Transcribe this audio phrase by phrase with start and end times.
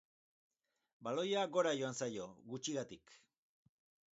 [1.07, 3.15] Baloia gora joan zaio, gutxigatik.